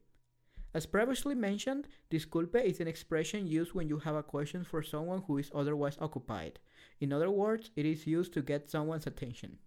As 0.74 0.84
previously 0.84 1.36
mentioned, 1.36 1.86
disculpe 2.10 2.56
is 2.56 2.80
an 2.80 2.88
expression 2.88 3.46
used 3.46 3.72
when 3.72 3.88
you 3.88 4.00
have 4.00 4.16
a 4.16 4.24
question 4.24 4.64
for 4.64 4.82
someone 4.82 5.22
who 5.28 5.38
is 5.38 5.52
otherwise 5.54 5.96
occupied. 6.00 6.58
In 6.98 7.12
other 7.12 7.30
words, 7.30 7.70
it 7.76 7.86
is 7.86 8.04
used 8.04 8.32
to 8.32 8.42
get 8.42 8.68
someone's 8.68 9.06
attention. 9.06 9.58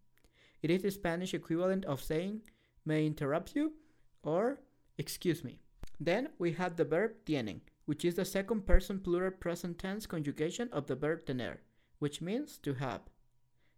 It 0.62 0.72
is 0.72 0.82
the 0.82 0.92
Spanish 0.92 1.34
equivalent 1.34 1.86
of 1.86 2.04
saying, 2.04 2.42
may 2.84 3.04
I 3.04 3.08
interrupt 3.08 3.56
you? 3.56 3.76
or 4.24 4.60
excuse 4.98 5.42
me. 5.42 5.62
Then 6.02 6.32
we 6.38 6.52
have 6.52 6.76
the 6.76 6.84
verb 6.84 7.12
tienen, 7.26 7.62
which 7.88 8.04
is 8.04 8.16
the 8.16 8.26
second 8.26 8.66
person 8.66 9.00
plural 9.00 9.32
present 9.32 9.80
tense 9.80 10.06
conjugation 10.06 10.70
of 10.74 10.86
the 10.86 10.96
verb 10.96 11.26
tener, 11.26 11.62
which 12.00 12.22
means 12.22 12.58
to 12.58 12.74
have. 12.74 13.02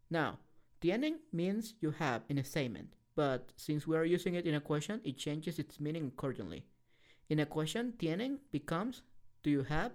Now, 0.10 0.40
tienen 0.82 1.20
means 1.32 1.76
you 1.80 1.92
have 1.92 2.24
in 2.28 2.40
a 2.40 2.44
statement, 2.44 2.96
but 3.16 3.54
since 3.56 3.86
we 3.86 3.96
are 3.96 4.04
using 4.04 4.34
it 4.34 4.48
in 4.48 4.56
a 4.56 4.60
question, 4.60 5.00
it 5.04 5.20
changes 5.20 5.60
its 5.60 5.80
meaning 5.80 6.08
accordingly. 6.08 6.66
In 7.30 7.40
a 7.40 7.46
question, 7.46 7.94
tienen 8.00 8.40
becomes 8.52 9.04
do 9.44 9.52
you 9.52 9.64
have? 9.64 9.92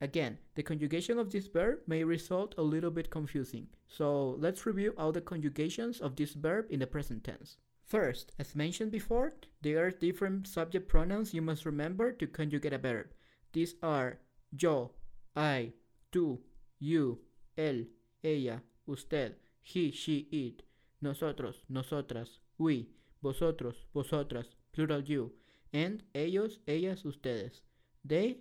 Again, 0.00 0.36
the 0.54 0.62
conjugation 0.62 1.18
of 1.18 1.30
this 1.30 1.46
verb 1.46 1.78
may 1.86 2.04
result 2.04 2.54
a 2.58 2.62
little 2.62 2.90
bit 2.90 3.10
confusing, 3.10 3.68
so 3.88 4.36
let's 4.38 4.66
review 4.66 4.92
all 4.98 5.10
the 5.10 5.22
conjugations 5.22 6.00
of 6.00 6.16
this 6.16 6.34
verb 6.34 6.66
in 6.68 6.80
the 6.80 6.86
present 6.86 7.24
tense. 7.24 7.56
First, 7.84 8.32
as 8.38 8.56
mentioned 8.56 8.90
before, 8.90 9.34
there 9.62 9.84
are 9.84 9.90
different 9.90 10.46
subject 10.46 10.88
pronouns 10.88 11.34
you 11.34 11.42
must 11.42 11.66
remember 11.66 12.12
to 12.12 12.26
conjugate 12.26 12.72
a 12.72 12.78
verb. 12.78 13.08
These 13.52 13.74
are 13.82 14.18
yo, 14.50 14.92
I, 15.36 15.72
tú, 16.10 16.38
you, 16.78 17.20
él, 17.56 17.86
ella, 18.22 18.62
usted, 18.86 19.36
he, 19.62 19.90
she, 19.90 20.28
it, 20.32 20.62
nosotros, 21.00 21.62
nosotras, 21.68 22.38
we, 22.58 22.88
vosotros, 23.22 23.76
vosotras, 23.94 24.46
plural 24.72 25.02
you, 25.02 25.32
and 25.72 26.02
ellos, 26.14 26.58
ellas, 26.66 27.04
ustedes, 27.04 27.60
they, 28.04 28.38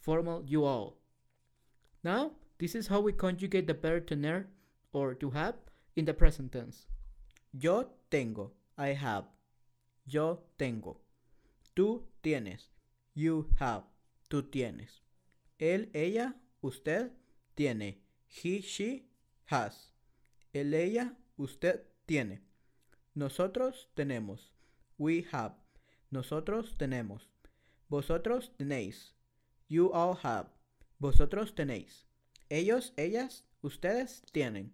formal 0.00 0.44
you 0.46 0.64
all. 0.64 0.96
Now, 2.02 2.32
this 2.58 2.74
is 2.74 2.86
how 2.86 3.00
we 3.00 3.12
conjugate 3.12 3.66
the 3.66 3.74
verb 3.74 4.06
tener 4.06 4.48
or 4.92 5.14
to 5.14 5.30
have 5.30 5.54
in 5.96 6.04
the 6.04 6.14
present 6.14 6.52
tense. 6.52 6.86
Yo 7.52 7.88
tengo, 8.10 8.52
I 8.78 8.94
have. 8.94 9.26
Yo 10.06 10.44
tengo. 10.56 11.00
Tú 11.74 12.06
tienes. 12.22 12.70
You 13.12 13.50
have. 13.58 13.84
Tú 14.28 14.44
tienes. 14.44 15.02
Él, 15.58 15.90
ella, 15.92 16.36
usted 16.62 17.10
tiene. 17.56 18.00
He, 18.28 18.62
she 18.62 19.10
has. 19.46 19.92
Él, 20.52 20.72
ella, 20.74 21.16
usted 21.36 21.82
tiene. 22.06 22.40
Nosotros 23.16 23.88
tenemos. 23.96 24.52
We 24.96 25.26
have. 25.32 25.56
Nosotros 26.12 26.76
tenemos. 26.78 27.28
Vosotros 27.88 28.52
tenéis. 28.56 29.14
You 29.66 29.90
all 29.92 30.16
have. 30.22 30.50
Vosotros 31.00 31.54
tenéis. 31.56 32.06
Ellos, 32.48 32.92
ellas, 32.96 33.44
ustedes 33.60 34.22
tienen. 34.32 34.72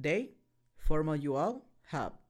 They, 0.00 0.38
formal 0.78 1.20
you 1.20 1.36
all, 1.36 1.62
have. 1.92 2.23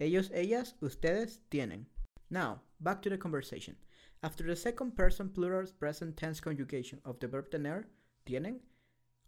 Ellos, 0.00 0.30
ellas, 0.32 0.74
ustedes 0.80 1.40
tienen. 1.50 1.84
Now, 2.30 2.62
back 2.80 3.02
to 3.02 3.10
the 3.10 3.18
conversation. 3.18 3.76
After 4.22 4.42
the 4.44 4.56
second 4.56 4.96
person 4.96 5.28
plural 5.28 5.66
present 5.78 6.16
tense 6.16 6.40
conjugation 6.40 7.00
of 7.04 7.20
the 7.20 7.28
verb 7.28 7.50
tener, 7.50 7.86
tienen, 8.26 8.60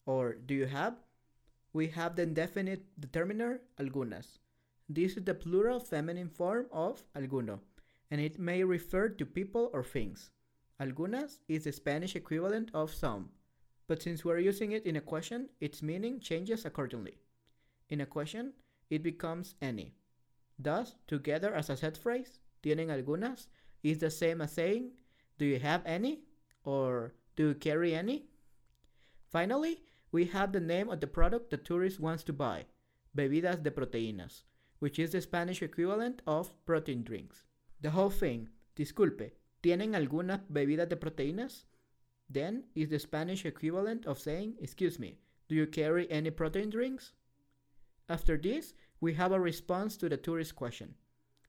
or 0.06 0.34
do 0.34 0.54
you 0.54 0.66
have, 0.66 0.96
we 1.74 1.88
have 1.88 2.16
the 2.16 2.22
indefinite 2.22 2.84
determiner 2.98 3.60
algunas. 3.78 4.38
This 4.88 5.16
is 5.16 5.24
the 5.24 5.34
plural 5.34 5.78
feminine 5.78 6.28
form 6.28 6.66
of 6.72 7.04
alguno, 7.14 7.60
and 8.10 8.20
it 8.20 8.38
may 8.38 8.64
refer 8.64 9.08
to 9.10 9.26
people 9.26 9.70
or 9.74 9.84
things. 9.84 10.30
Algunas 10.80 11.38
is 11.48 11.64
the 11.64 11.72
Spanish 11.72 12.16
equivalent 12.16 12.70
of 12.74 12.92
some, 12.92 13.28
but 13.88 14.02
since 14.02 14.24
we're 14.24 14.38
using 14.38 14.72
it 14.72 14.86
in 14.86 14.96
a 14.96 15.00
question, 15.00 15.48
its 15.60 15.82
meaning 15.82 16.18
changes 16.18 16.64
accordingly. 16.64 17.18
In 17.90 18.00
a 18.00 18.06
question, 18.06 18.54
it 18.90 19.02
becomes 19.02 19.54
any. 19.60 19.94
Thus, 20.62 20.94
together 21.06 21.54
as 21.54 21.70
a 21.70 21.76
set 21.76 21.96
phrase, 21.96 22.38
tienen 22.62 22.90
algunas 22.90 23.48
is 23.82 23.98
the 23.98 24.10
same 24.10 24.40
as 24.40 24.52
saying, 24.52 24.92
do 25.38 25.44
you 25.44 25.58
have 25.58 25.82
any? 25.84 26.22
or 26.64 27.14
do 27.36 27.48
you 27.48 27.54
carry 27.54 27.94
any? 27.94 28.26
Finally, 29.28 29.82
we 30.10 30.26
have 30.26 30.52
the 30.52 30.60
name 30.60 30.88
of 30.90 31.00
the 31.00 31.06
product 31.06 31.50
the 31.50 31.56
tourist 31.56 31.98
wants 31.98 32.22
to 32.24 32.32
buy, 32.32 32.64
bebidas 33.16 33.62
de 33.62 33.70
proteínas, 33.70 34.42
which 34.78 34.98
is 34.98 35.12
the 35.12 35.20
Spanish 35.20 35.62
equivalent 35.62 36.22
of 36.26 36.52
protein 36.66 37.02
drinks. 37.02 37.42
The 37.80 37.90
whole 37.90 38.10
thing, 38.10 38.48
disculpe, 38.76 39.32
¿tienen 39.62 39.94
algunas 39.94 40.40
bebidas 40.52 40.88
de 40.88 40.96
proteínas? 40.96 41.64
Then 42.28 42.64
is 42.74 42.88
the 42.88 42.98
Spanish 42.98 43.44
equivalent 43.44 44.06
of 44.06 44.18
saying, 44.18 44.54
excuse 44.60 44.98
me, 44.98 45.18
do 45.48 45.54
you 45.54 45.66
carry 45.66 46.10
any 46.10 46.30
protein 46.30 46.70
drinks? 46.70 47.12
After 48.08 48.36
this, 48.36 48.74
we 49.02 49.14
have 49.14 49.32
a 49.32 49.40
response 49.40 49.96
to 49.96 50.08
the 50.08 50.16
tourist 50.16 50.54
question. 50.54 50.94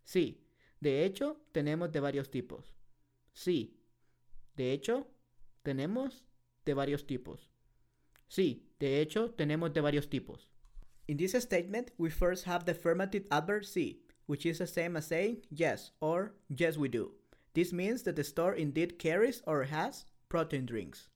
Sí, 0.05 0.39
de 0.81 1.05
hecho, 1.05 1.37
tenemos 1.53 1.91
de 1.91 2.01
varios 2.01 2.29
tipos. 2.29 2.73
Sí, 3.31 3.75
de 4.57 4.73
hecho, 4.73 5.05
tenemos 5.63 6.23
de 6.65 6.73
varios 6.73 7.05
tipos. 7.05 7.51
Sí, 8.27 8.63
de 8.79 8.99
hecho, 8.99 9.29
tenemos 9.29 9.71
de 9.71 9.81
varios 9.81 10.09
tipos. 10.09 10.47
In 11.07 11.17
this 11.17 11.33
statement, 11.39 11.91
we 11.99 12.09
first 12.09 12.45
have 12.45 12.65
the 12.65 12.71
affirmative 12.71 13.27
adverb 13.29 13.63
sí, 13.63 13.99
which 14.25 14.47
is 14.47 14.57
the 14.57 14.65
same 14.65 14.97
as 14.97 15.05
saying 15.05 15.43
yes 15.51 15.91
or 16.01 16.33
yes 16.49 16.75
we 16.75 16.89
do. 16.89 17.11
This 17.53 17.71
means 17.71 18.01
that 18.03 18.15
the 18.15 18.23
store 18.23 18.55
indeed 18.55 18.97
carries 18.97 19.43
or 19.45 19.65
has 19.65 20.05
protein 20.27 20.65
drinks. 20.65 21.09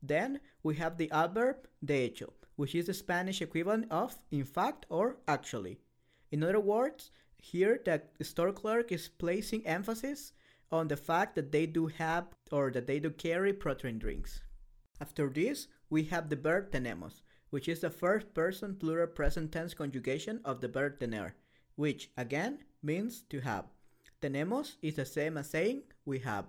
Then 0.00 0.40
we 0.62 0.76
have 0.76 0.96
the 0.96 1.10
adverb 1.10 1.66
de 1.84 2.04
hecho, 2.04 2.34
which 2.56 2.74
is 2.74 2.86
the 2.86 2.94
Spanish 2.94 3.40
equivalent 3.40 3.86
of 3.90 4.18
in 4.30 4.44
fact 4.44 4.86
or 4.88 5.18
actually. 5.28 5.78
In 6.30 6.42
other 6.42 6.60
words, 6.60 7.10
here 7.38 7.80
the 7.84 8.24
store 8.24 8.52
clerk 8.52 8.90
is 8.90 9.08
placing 9.08 9.66
emphasis 9.66 10.32
on 10.72 10.88
the 10.88 10.96
fact 10.96 11.36
that 11.36 11.52
they 11.52 11.66
do 11.66 11.86
have 11.86 12.26
or 12.50 12.70
that 12.72 12.86
they 12.86 12.98
do 12.98 13.10
carry 13.10 13.52
protein 13.52 13.98
drinks. 13.98 14.40
After 15.00 15.28
this, 15.28 15.68
we 15.90 16.04
have 16.04 16.28
the 16.28 16.36
verb 16.36 16.72
tenemos, 16.72 17.20
which 17.50 17.68
is 17.68 17.80
the 17.80 17.90
first 17.90 18.34
person 18.34 18.74
plural 18.74 19.06
present 19.06 19.52
tense 19.52 19.74
conjugation 19.74 20.40
of 20.44 20.60
the 20.60 20.68
verb 20.68 20.98
tener, 20.98 21.36
which 21.76 22.10
again 22.16 22.64
means 22.82 23.22
to 23.30 23.40
have. 23.40 23.66
Tenemos 24.20 24.76
is 24.82 24.96
the 24.96 25.04
same 25.04 25.36
as 25.36 25.50
saying 25.50 25.82
we 26.04 26.18
have. 26.20 26.46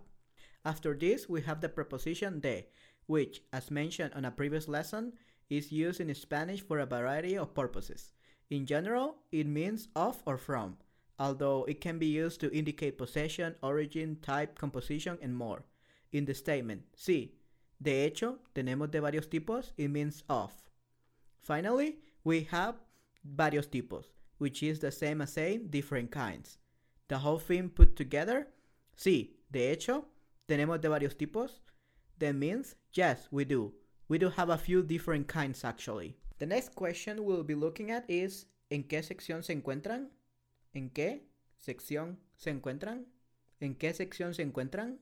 After 0.65 0.95
this, 0.95 1.29
we 1.29 1.41
have 1.41 1.61
the 1.61 1.69
preposition 1.69 2.39
de, 2.39 2.67
which, 3.05 3.41
as 3.53 3.69
mentioned 3.69 4.13
on 4.15 4.25
a 4.25 4.31
previous 4.31 4.67
lesson, 4.67 5.13
is 5.49 5.71
used 5.71 6.01
in 6.01 6.13
Spanish 6.13 6.61
for 6.61 6.79
a 6.79 6.85
variety 6.85 7.37
of 7.37 7.53
purposes. 7.53 8.13
In 8.49 8.65
general, 8.65 9.17
it 9.31 9.47
means 9.47 9.87
of 9.95 10.21
or 10.25 10.37
from, 10.37 10.77
although 11.19 11.65
it 11.65 11.81
can 11.81 11.99
be 11.99 12.07
used 12.07 12.39
to 12.41 12.55
indicate 12.55 12.97
possession, 12.97 13.55
origin, 13.61 14.17
type, 14.21 14.57
composition, 14.57 15.17
and 15.21 15.35
more. 15.35 15.63
In 16.11 16.25
the 16.25 16.33
statement, 16.33 16.83
sí, 16.95 17.31
de 17.81 18.05
hecho, 18.05 18.39
tenemos 18.55 18.89
de 18.89 19.01
varios 19.01 19.29
tipos, 19.29 19.73
it 19.77 19.89
means 19.89 20.23
of. 20.29 20.53
Finally, 21.41 21.97
we 22.23 22.41
have 22.51 22.75
varios 23.35 23.69
tipos, 23.69 24.05
which 24.37 24.63
is 24.63 24.79
the 24.79 24.91
same 24.91 25.21
as 25.21 25.33
saying 25.33 25.67
different 25.69 26.11
kinds. 26.11 26.57
The 27.07 27.17
whole 27.17 27.39
thing 27.39 27.69
put 27.69 27.95
together, 27.95 28.47
sí, 28.97 29.31
de 29.51 29.71
hecho, 29.71 30.05
tenemos 30.47 30.81
de 30.81 30.89
varios 30.89 31.17
tipos, 31.17 31.59
that 32.19 32.33
means 32.33 32.75
yes, 32.93 33.27
we 33.31 33.45
do. 33.45 33.73
We 34.09 34.17
do 34.17 34.29
have 34.29 34.49
a 34.49 34.57
few 34.57 34.83
different 34.83 35.27
kinds 35.27 35.63
actually. 35.63 36.15
The 36.39 36.45
next 36.45 36.75
question 36.75 37.25
we'll 37.25 37.43
be 37.43 37.55
looking 37.55 37.91
at 37.91 38.05
is 38.07 38.45
¿En 38.69 38.83
qué 38.83 39.01
sección 39.03 39.43
se 39.43 39.53
encuentran? 39.53 40.09
¿En 40.73 40.89
qué 40.89 41.21
sección 41.57 42.17
se 42.37 42.51
encuentran? 42.51 43.05
¿En 43.61 43.75
qué 43.75 43.93
sección 43.93 44.33
se 44.33 44.43
encuentran? 44.43 44.97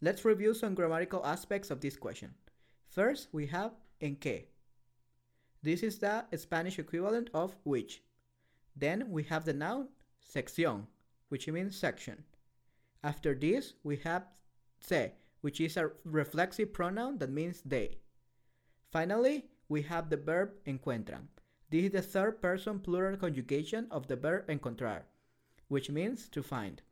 Let's 0.00 0.24
review 0.24 0.52
some 0.52 0.74
grammatical 0.74 1.24
aspects 1.24 1.70
of 1.70 1.80
this 1.80 1.96
question. 1.96 2.34
First, 2.88 3.28
we 3.32 3.46
have 3.46 3.72
en 4.00 4.16
qué. 4.16 4.46
This 5.62 5.82
is 5.82 5.98
the 5.98 6.24
Spanish 6.36 6.78
equivalent 6.78 7.30
of 7.32 7.56
which. 7.64 8.02
Then 8.76 9.10
we 9.10 9.22
have 9.24 9.44
the 9.44 9.52
noun 9.52 9.88
sección, 10.20 10.86
which 11.28 11.46
means 11.48 11.78
section. 11.78 12.24
After 13.04 13.34
this, 13.34 13.74
we 13.84 13.96
have 13.98 14.26
se, 14.80 15.12
which 15.40 15.60
is 15.60 15.76
a 15.76 15.90
reflexive 16.04 16.72
pronoun 16.72 17.18
that 17.18 17.30
means 17.30 17.62
they. 17.64 17.98
Finally, 18.92 19.46
we 19.70 19.80
have 19.80 20.10
the 20.10 20.18
verb 20.18 20.50
encuentran. 20.66 21.26
This 21.70 21.84
is 21.84 21.92
the 21.92 22.02
third 22.02 22.42
person 22.42 22.78
plural 22.78 23.16
conjugation 23.16 23.86
of 23.90 24.06
the 24.06 24.16
verb 24.16 24.50
encontrar, 24.50 25.04
which 25.68 25.88
means 25.88 26.28
to 26.28 26.42
find. 26.42 26.82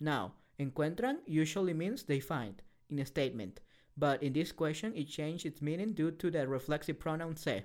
Now, 0.00 0.34
encuentran 0.58 1.18
usually 1.26 1.72
means 1.72 2.02
they 2.02 2.18
find 2.18 2.60
in 2.88 2.98
a 2.98 3.06
statement, 3.06 3.60
but 3.96 4.20
in 4.24 4.32
this 4.32 4.50
question 4.50 4.92
it 4.96 5.04
changed 5.04 5.46
its 5.46 5.62
meaning 5.62 5.92
due 5.92 6.10
to 6.10 6.32
the 6.32 6.48
reflexive 6.48 6.98
pronoun 6.98 7.36
se. 7.36 7.62